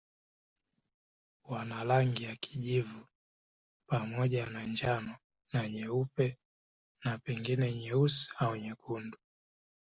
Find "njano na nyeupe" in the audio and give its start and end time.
4.63-6.37